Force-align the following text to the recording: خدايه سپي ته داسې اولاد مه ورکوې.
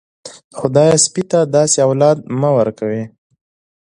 خدايه 0.59 0.97
سپي 1.05 1.23
ته 1.31 1.39
داسې 1.55 1.77
اولاد 1.87 2.17
مه 2.39 2.49
ورکوې. 2.57 3.03